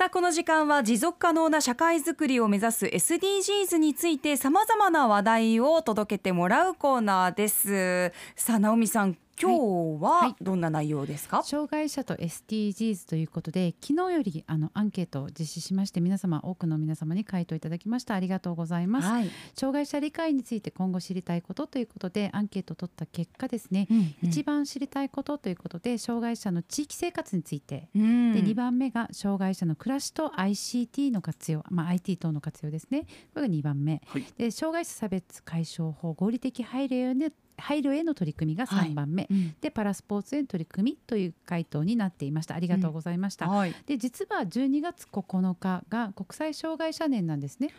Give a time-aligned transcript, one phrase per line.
[0.00, 8.10] さあこの時間は持続可能な社会づくりを目指す SDGs についてさまざまな話題を届けてもらうコーナーです。
[8.34, 18.14] さあ直美さん今日はどんな内容ですか、はい、障害者と SDGs ということで昨日よりあのアンケートを実施しまして皆様多くの皆様に回答いただきました。
[18.14, 33.06] ありがとうございます、はい、障害者理解について今後知りたいことということでアンケートを取った結果ですね、うんうん、一番知りたいことということで障害者の地域生活について、うん、で2番目が障害者の暮らしと ICT の活用、まあ、IT 等の活用ですね。
[33.32, 42.54] これが2番目、はい、で障害者差別解消法合理的配慮で配慮への取り組みが3番目、はいうん、でパラスポーツへの取り組みという回答になっていました。
[42.54, 47.70] ありがとうございました、うんはい、で実は12月9日が国際障害者年なんですね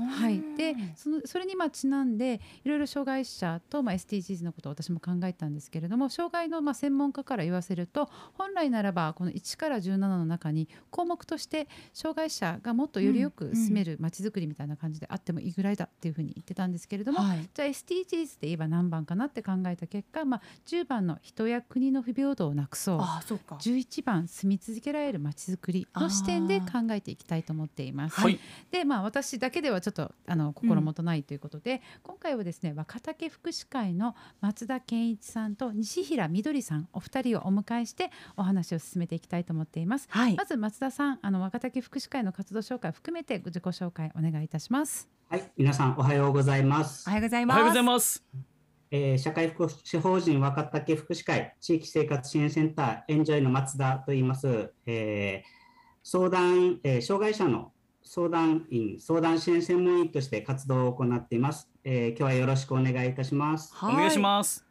[0.00, 22.98] はい、でそのそれにまあちなんでいろいろ障害者とまあ SDGs のことを私も考えたんですけれども障害のまあ専門家から言わせると本来ならばこの1から17の中に項目として障害者がもっとよりよく住めるまちづくりみたいな感じであってもいいぐらいだっていうふうに言ってたんですけれども、はい、じゃあ SDGs で言えば何番かなって考えた結果、まあ、10番の人や国の不平等をなくそう。
[23.00, 23.56] あそうか。
[23.56, 28.20] 11番住み続けられるまちづくりの視点で考えていきたいと思っています。
[28.20, 28.38] はい、
[28.70, 40.08] でまあ私だけではちょっとあの心もとないということで、うん、今回はですね若竹福祉会の松田健一さんと西平みどりさんお二人をお迎えしてお話を進めていきたいと思っています。
[40.10, 45.08] はい、まず松田さんあの若竹福祉会の活動紹介を含めて自己紹介お願いいたします。
[45.28, 47.04] はい、皆さんおはようございます。
[47.06, 47.56] おはようございます。
[47.56, 48.24] おはようございます。
[48.90, 54.72] えー、社会福祉法人若竹福祉会地域生活支援センターエンジョイの松田と言います。
[54.84, 55.48] えー、
[56.02, 57.70] 相談、えー、障害者の
[58.06, 61.68] 相談員、相談支援専門員として活動を行っています。
[61.82, 63.74] えー、今日はよろしくお願いいたします。
[63.82, 64.65] お願いします。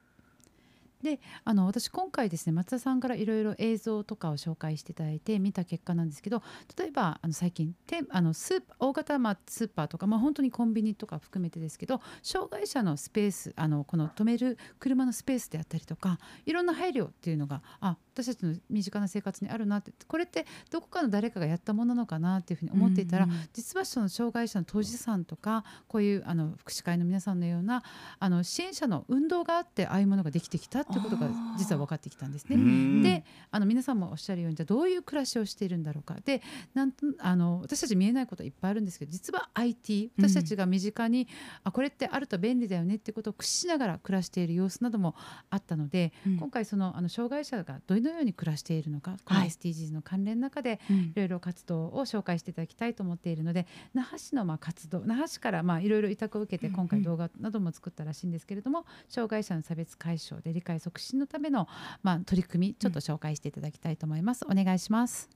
[1.03, 6.41] であの私今回ですね松田さんからいろいろ映像とかを紹介していただいて見た結果なんですけど
[6.77, 27.83] 例えばあの最近てあのスー大型まあスーパーとか、まあ、本当にコンビニとか含めてですけど障害者のスペースあのこの止める車のスペースであったりとかいろんな配慮っていうのがあ私たちの身近な生活にあるなってこれってどこかの誰かがやったものなのかなっていうふうに思っていたら、うんうん、実はその障害者の当事者さんとかこういうあの福祉会の皆さんのような
[28.19, 33.03] あの支援者の運動があってああいうものができてきたっていうことが実は分かってきたんですね。
[33.03, 36.16] であの皆さんもおっしゃるようにじゃどういう暮らしをしているんだろうか。
[36.23, 36.41] で
[36.73, 41.28] なんあの私たち見えないことはいっぱいあるんですけど実は IT 私たちが身近に、うん、
[41.63, 45.16] あこれってあると便利だよねってことを駆使しながら暮らしている様子なども
[45.50, 61.68] あったので、うん、今回そのあの障害者がどのように暮らしているのかこの SDGs の関連の中でいろいろ活動を紹介していただきたいと思っているので、那覇市のまあ活動那覇市からまあいろいろ委託を受けて今回動画なども作ったらしいんですけれども、障害者の差別解消で理解促進のための
[62.03, 64.46] まあ取り組みちょっと紹介していただきたいと思います。
[64.46, 65.30] お願いします。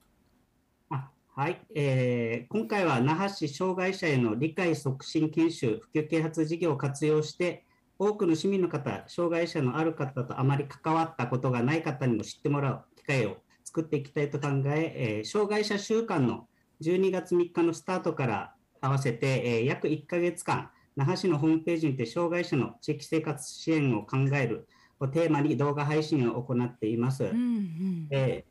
[1.39, 7.63] はい、えー、今回は那覇市障害者への理解促進研修普及啓発事業を活用して
[7.97, 16.47] 多くの市民の方、障害者のある方とあまり関わったことがない方にも知ってもらう機会を作っていきたいと考え、えー、障害者週間の
[16.81, 24.67] 12月3日のスタートから合わせて、えー、約1ヶ月間、那覇市のホームページにて障害者の地域生活支援を考える
[24.99, 27.23] をテーマに動画配信を行っています。
[27.23, 28.07] うんうん。
[28.11, 28.45] え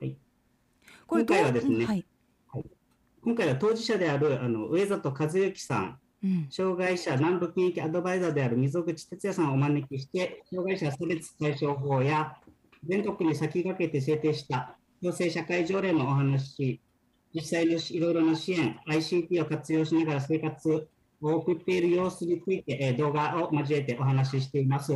[0.00, 0.16] ー、はい、
[1.06, 2.06] 今回はですね、はい、
[2.52, 2.64] はい、
[3.22, 5.98] 今回は当事者であるあの上里和幸さん、
[6.50, 12.36] 障害者南部県域アドバイザーである溝口哲也さんをお招きして、障害者差別解消法や
[12.84, 16.80] 全国に先駆けて制定した共生社会条例のお話、
[17.34, 20.88] 実際のいろいろな支援、ICT を活用しながら生活
[21.20, 24.92] を送っている様子について、動画を交えてお話ししています。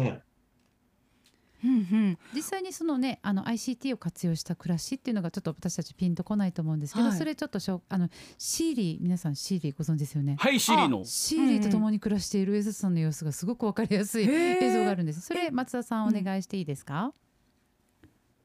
[1.64, 8.08] うんうん、実際にそのねあの ICT を活用した暮らしっていうのがちょっと私たちピンとこないと思うんですけど、はい、それちょっとしょあの
[8.38, 10.36] シーリー皆さんシーリーご存知ですよね？
[10.38, 11.04] はいシーリーの。
[11.04, 15.20] シーリーと共に暮らしている上里さんの様子がすごくわかりやすい映像があるんです。
[15.20, 17.12] それ松田さんお願いしていいですか、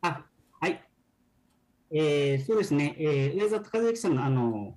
[0.03, 0.25] うん、あ
[0.59, 0.83] はい。
[1.91, 4.75] えー、そうですね、えー、上里和之さんのあの、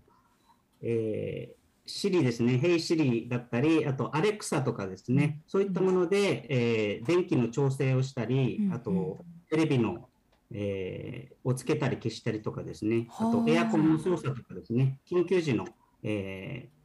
[0.83, 1.60] えー、
[1.91, 10.09] シリですね、ヘイシリだったり、あとアレクサとかですね、そういったもので、えー、電気の調整をしたり、あとテレビの、
[10.53, 13.31] えー、をつけたり消したりとかですね、あ。
[13.31, 15.67] とエアコンの操作とかですね、緊急時の、
[16.03, 16.81] えー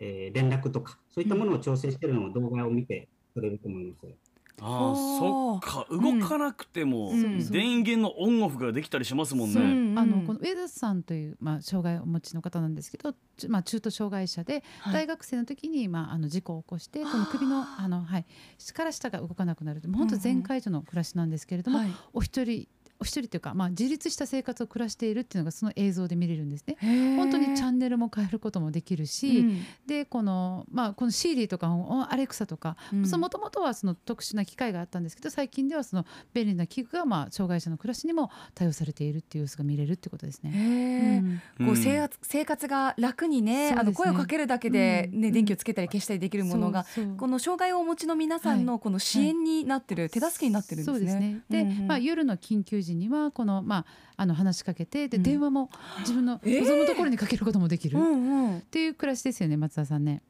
[0.00, 4.29] えー、連絡とか、そういったものを調整しているのを動画を見て取れると思います。
[4.60, 7.12] ああそっか動かなくても
[7.50, 10.00] 電源のオンオフができたりしますもんね。
[10.00, 13.14] あのこの上田さんというまあ障害をお持ちの方なんですけど、
[13.48, 14.62] まあ中途障害者で
[14.92, 18.26] 大学生の時にまああの事故を起こしてこの首のあのはい
[18.74, 21.80] から下が動かなくなる本当全解除の暮らしなんですけれども、
[22.12, 22.68] お一人
[23.00, 26.76] お一人というか、まあ、自立した生活を暮らしているっていうのがその映像で見れるんですね。
[27.16, 31.70] 本当にチャンネルも変えることもできるし、うん、でこの,、まあ、このシーリーとか
[32.08, 41.22] アレクサとかもともとはその特殊な機械があったんですけど最近ではその便利な器具がまあ障害者の暮らしにも対応されているっていう様子が見れるってことですね。
[41.58, 46.86] うん、こう生活生活が楽にね、ね、あの声をかけるだけでね、うん、電気をつけたり消したりできるものが、
[47.16, 50.98] この障害をお持ちの皆さんのこの支援になってる、はい、手助けになってるんですね。
[50.98, 51.40] そうですね。
[51.48, 55.70] で、まあ、夜の緊急時にはこの、まあ、あの話しかけてで、電話も
[56.00, 60.22] 自分の望むところにかけることもできる、っていう暮らしですよね松田さんね。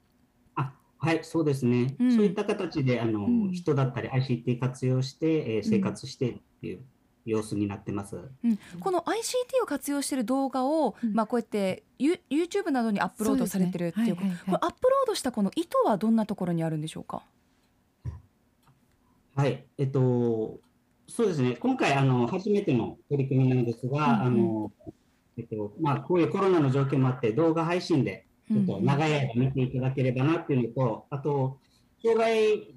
[0.55, 6.81] あはい、そうですね、うん、そういった形であの、うん、人だったり ICT 活用して、えー、生活してっていう
[7.25, 17.23] 様子になってます、うん、この ICT を活用している動画を、まあ、こうやってユ YouTube などにアップロードされてるっていう、ねはいはいはい、これアップロードしたこの意図はどんなところにあるんでしょうか？
[19.37, 20.61] はいえっと
[21.11, 21.57] そうですね。
[21.57, 24.73] 今回あの初めての取り組みなんですが、うんうん、あの
[25.37, 31.59] えっとまあ、こういうコロナの状況もあって動画配信でちょっと長い間見ていただければなっていうのと、あと
[32.03, 32.75] 障害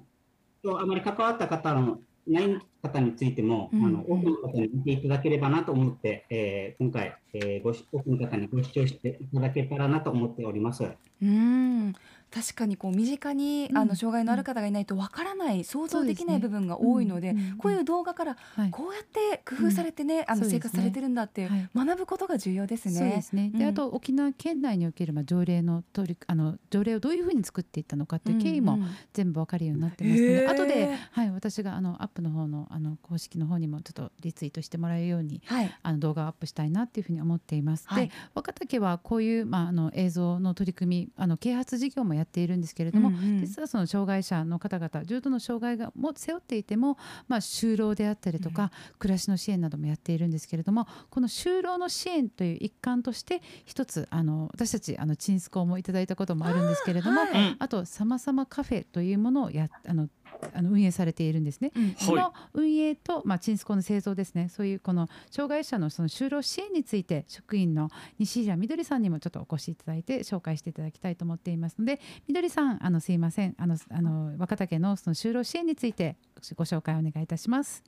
[0.62, 10.84] とあまり関わった方のない方についても、うん、あの多くの方に見ていただければなと思って、えー、今回、えー、ご多くの方にご視聴していただけたらなと思っております。
[11.22, 11.94] うん
[12.34, 18.36] 確かにこう身近に、あの障害のある方がいないとわからない、想像できない部分が多いので、こういう動画から
[18.72, 22.94] こうやって工夫されてね、あの生活されてるんだって学ぶことが重要ですね。
[22.94, 23.52] そうですね。
[23.54, 28.80] で、あと沖縄県内におけるまあ条例の通りあの条例をどういうふうに作っていったのかっていう経緯も
[29.12, 30.20] 全部わかるようになってます。
[30.20, 35.40] ので、後ではい私があのアップの方のあの公式の方にもちょっとリツイートしてもらえるように、
[35.84, 37.86] あの動画をアップしたいなっていうふうに思っています。
[37.94, 46.98] で、若竹はこういうまああの映像の取り組みあの啓発事業もやっているんですけれども、うんうん、実はその障害者の方々重度の障害がも背負っていても、
[47.28, 60.08] まあ、就労であったりとか、暮らしの支援などもやっているんですけれどもこの就労の支援という一環として一つあの私たちあのチンスコもいただいたこともあるんですけれどもあはい、あとさまさまカフェというものをやあの
[60.52, 61.72] あの運営されているんですね。
[61.74, 76.16] うん、その運営と、まあ、チンスコの製造ですねそういうこの障害者のその就労支援について職員の西平みどりさんにもちょっとお越しいただいて紹介していただきたいと思っていますのでみどりさんあのすいませんあのあの若竹のその就労支援について
[76.56, 77.82] ご紹介お願いいたします。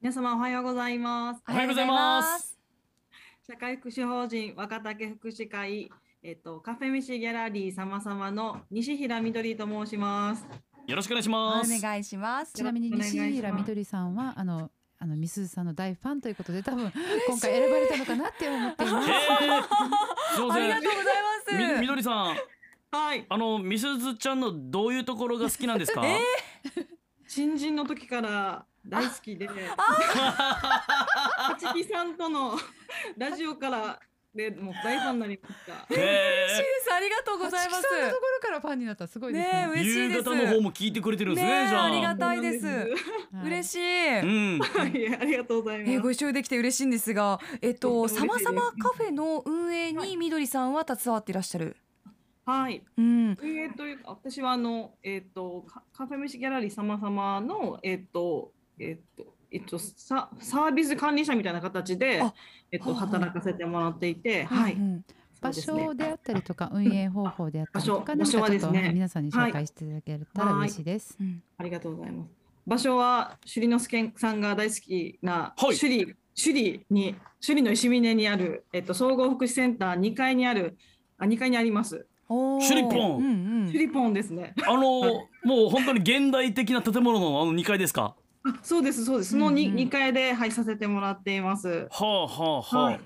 [0.00, 1.42] 皆様おはようございます。
[1.48, 2.58] おはようございます。
[3.46, 5.90] 社会福祉法人若竹福祉会
[6.26, 10.46] えっと、カフェ飯ギャラリー様々の西平みどりと申します。
[10.86, 11.70] よろしくお願いします。
[11.70, 12.54] お願いします。
[12.54, 16.90] ちなみに西平みどりさんは、あの、あの、みすずさんの大ファンということで、多分、
[17.28, 19.06] 今回選ばれたのかなって思っています。
[19.06, 19.10] あ
[19.42, 19.68] りがと
[20.44, 20.76] うございま
[21.46, 21.54] す。
[21.74, 22.36] み、みどりさん。
[22.90, 23.26] はい。
[23.28, 26.06] あの、みすずちゃんのどういうところが好きなんですか？
[26.06, 26.86] えー、
[27.28, 29.46] 新人の時から大好きで。
[29.46, 29.56] 八
[31.74, 32.56] 木 さんとの
[33.18, 34.00] ラジオから
[34.34, 35.86] でもう大ファンになりました。
[35.88, 36.92] 嬉しいです。
[36.92, 37.82] ありがとうございます。
[37.82, 39.66] ところからファンになったすごいですね。
[39.66, 40.18] ね嬉しいです。
[40.18, 41.62] 夕方の方も聞いてくれてるんですね。
[41.62, 42.66] ねじゃあありがたいです。
[43.44, 44.20] 嬉しい。
[44.20, 44.58] うん。
[44.58, 45.92] はい、ありがとうございます。
[45.92, 51.76] えー、ご一緒できて嬉しいんですが、えっとさまさまカフェの運営にみどりさんは携わっていらっしゃる。
[52.44, 52.82] はい。
[52.96, 53.36] うん。
[53.40, 62.20] 運営というか私はあのえっ、とカフェ飯ギャラリーさまさまのえっ、とえっ、とえっと、ササービス管理者みたいな形で、
[62.72, 64.76] えっと、働かせてもらっていて、はい、
[65.40, 71.16] 場所であったりとか運営方法であったりとか、場所はですね、皆さんに紹介していただけたら嬉しいです。
[71.56, 72.30] ありがとうございます。
[72.66, 80.76] 場所は首里之助さんが大好きな首里、首里に首里の石峰にあるえっと総合福祉センター2階にある
[81.18, 82.06] あ2階にあります。
[82.26, 84.54] 首里ポン、首里ポンですね。
[84.66, 88.16] あのもう本当に現代的な建物のあの2階ですか？
[88.44, 89.30] あそうですそうです。
[89.30, 89.72] その 2,、うん。
[89.72, 91.88] うん、2階で、はい、させてもらっています。
[91.90, 92.82] はあはあはあ。
[92.84, 93.00] はい、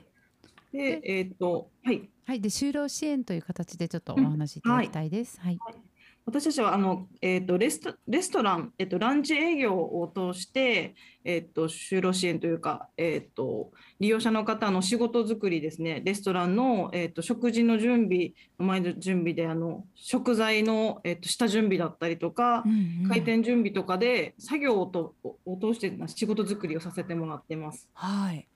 [0.73, 2.09] でえー、っとはい。
[2.27, 2.41] はい。
[2.41, 5.41] で就労支援という形でちょっとお話しいただきたいです。
[5.41, 5.88] はい、はい
[6.29, 10.95] 私たちはあの、えーと、レストレストラン、えーと、ランチ営業を通して、
[11.25, 25.15] えーと、就労支援というか、えー、と利用者の方の仕事作りですね、レストランの、えー、と食事の準備、前の準備であの食材の、えー、と下準備だったりとか、うんうん、開店準備とかで作業をと
[25.47, 27.89] を通して仕事作りをさせてもらってます。
[27.95, 28.47] はい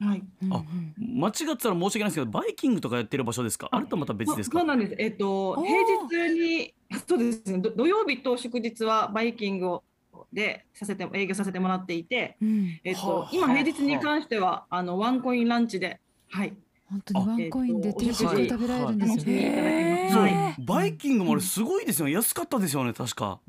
[0.00, 0.22] はい。
[0.50, 0.62] あ、
[0.98, 3.68] 間違ってたら申し訳ないですけど、バイキングとかやってる場所ですか？
[3.70, 4.58] あれとまた別ですか？
[4.58, 4.94] そうなんです。
[4.98, 6.74] えっ、と、平日に、
[7.08, 7.58] そうですね。
[7.58, 9.84] 土曜日と祝日はバイキングを。
[10.32, 16.00] でさせて営業させてもらっていて、うん、えっと、今平日に関してはあのワンコインランチで、
[16.30, 16.52] はい、
[16.90, 20.10] 本当にワンコインで定食で食べられるんですよね。
[20.12, 22.12] はい、バイキングもあれすごいですよね。
[22.12, 23.40] 安かったですよね、確か。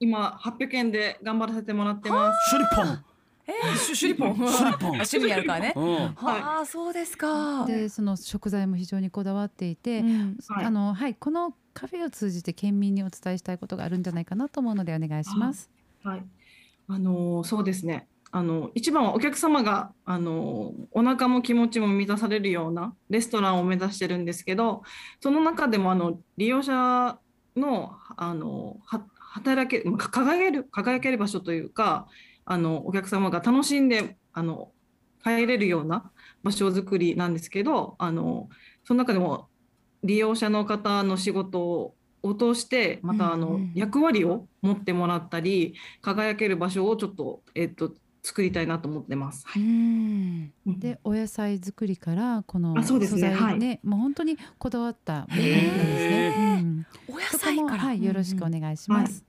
[0.00, 2.50] 今800円で頑張らせてもらってます。
[2.50, 3.04] シュリポン。
[3.46, 4.34] えー、シュシュリポン。
[4.34, 4.90] シュリポン。
[4.90, 5.72] 趣味あるからね。
[5.76, 5.84] うん。
[6.14, 7.64] はあ、そうですか。
[7.66, 10.02] で、その食材も非常にこだわっていて、
[10.48, 15.70] あのはいこのカフェを通じて県民にお伝えしたいことがあるんじゃないかなと思うのでお願いします。
[16.02, 16.24] はい。
[16.88, 18.08] あのそうですね。
[18.32, 24.82] あの一番はお客様があのお腹も気持ちも満たされるようなレストランを目指してるんですけど
[25.20, 27.18] その中でもあの利用者
[27.56, 28.78] のあの
[29.18, 32.08] 働け輝ける輝ける場所というか
[32.46, 34.70] あのお客様が楽しんであの
[35.22, 36.10] 帰れるような
[36.42, 38.48] 場所づくりなんですけどあの
[38.84, 39.48] その中でも
[40.04, 49.44] 利用者の方の仕事を通してまたあの役割を持ってもらったり輝ける場所をちょっと,、えっと作りたいなと思ってます。
[49.46, 56.60] はい、でお野菜作りからこの素材ね、ねはい、もう本当にこだわったものなんですね。
[56.60, 59.24] うん、お野菜から、はい、よろしくお願いします。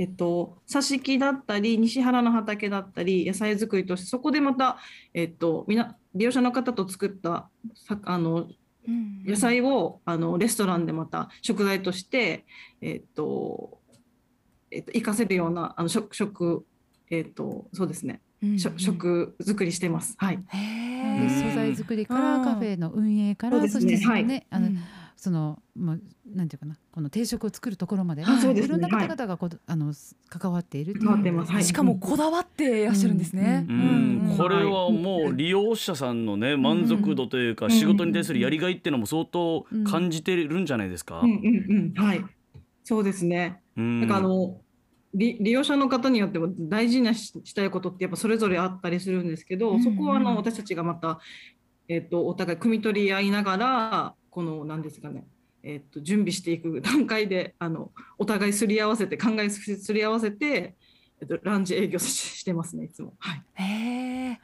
[0.00, 4.78] えっと、挿し木だったり西原の畑だったり野菜作りとしてそこでまた、
[5.12, 8.48] えっと、みな利用者の方と作ったさあの
[8.88, 12.46] 野菜をあのレストランでまた食材として、
[12.80, 13.78] えっと
[14.70, 16.64] えっと、活かせるようなあの食食、
[17.10, 20.14] えっと、そうですね、うんうん、食作りしてます。
[20.16, 20.38] はい、
[21.28, 24.78] 素材作りからカフェの運営からそ、ね,、してそのね、はい、あの、うん
[25.20, 25.96] そのまあ
[26.34, 29.92] なんていうかなこの定食を作るところまで、はい、いろんな方々がこ、はい、あの
[30.30, 33.66] 関わっている関わってます、はい、しかもこだわっていらっしゃるんですね。
[33.68, 41.20] うん、これはもう利用者さんのね満足度というか、仕事に対するやりがいっていうのも相当感じてるんじゃないですか。
[41.20, 42.24] うんうんうん、はい、
[42.82, 43.60] そうですね。
[43.76, 44.56] なんかあの
[45.12, 51.20] 利利用者の方によっても大事なしたいことってやっぱそれぞれあったりするんですけど、そこはあの私たちがまた
[51.88, 55.26] えっ、とお互い汲み取り合いながらこの何ですかね
[55.62, 60.76] えっと準備していく段階であのお互いすり合わせて考えすり合わせて、
[61.20, 63.14] えっと、ランチ営業してますねいつも。
[63.18, 64.38] はい、へはい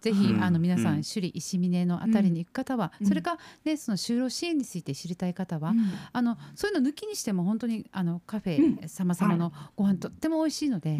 [0.00, 5.74] ぜひ、あの皆さん、首里石峰のあたりに行く方は、それか、ね、その就労支援について知りたい方は、
[6.12, 10.98] あのそういうの抜きにしても本当にあのカフェさまざまのご飯とっても美味しいので、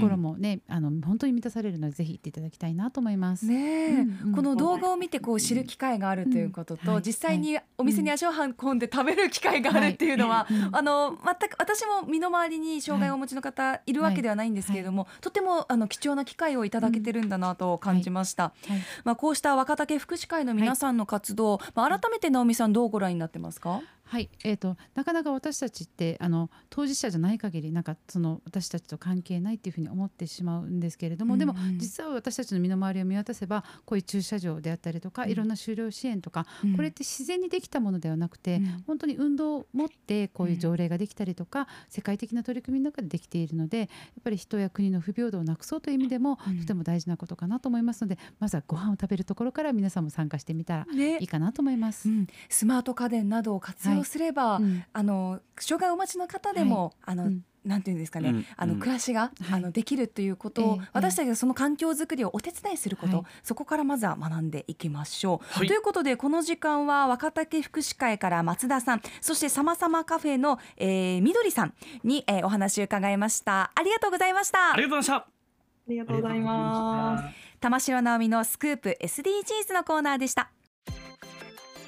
[0.00, 3.46] 心もねあの本当に満たされるのでぜひ行っていただきたいなと思います。
[3.46, 18.37] ねこの動画を見てこう知る機会があるということと、実際にお店に足を運んで食べる機会があるっていうのは、あの全く私も身の回りに障害をお持ちの方いるわけではないんですけれども、とてもあの貴重な機会をいただけてるんだなと感じました。
[18.44, 23.80] はい、まあ、こうした若竹福祉会の皆さんの活動、まあ、改めて直美さんどうご覧になってますか？
[24.08, 43.88] はい、えーと、なかなか私たちってあの当事者じゃない限りなんかその私たちと関係ないっていうふうに思ってしまうんですけれども、うんうん、でも実は私たちの身の回りを見渡せばこういう駐車場であったりとか、うん、いろんな就労支援とか、うん、これって自然にできたものではなくて、うん、本当に運動を持ってこういう条例ができたりとか、世界的な取り組みの中でできているのでやっ
[44.24, 50.86] ぱり人や国の不平等をなくそうという意味でも、とても大事なことかなと思いますのでまずはご飯を食べるところから皆さんも参加してみたら
[51.20, 52.08] いいかなと思います。
[52.08, 57.32] ね、スマート家電などを活用すれば、はいあの障害をお持ちの方でも、あの、
[57.64, 65.58] なんていうんですかね、うん、あの暮らしが、はい、あのできるということを、えー、私たちがその環境づくりをお手伝いすること、はい、そこからまずは学んでいきましょう。
[65.58, 71.74] はい、ということでこの時間は若竹福祉会から松田さんそしてさまさまカフェの、えー、みどりさん
[72.04, 73.70] に、えー、お話を伺いました。
[73.74, 74.72] ありがとうございました。
[74.72, 75.28] ありがとうございました。
[75.28, 77.48] ありがとうございます。
[77.60, 80.52] 玉城直美のスクープ SDGs のコーナーでした